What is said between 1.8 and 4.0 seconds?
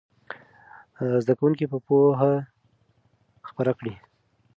پوهه خپره کړي.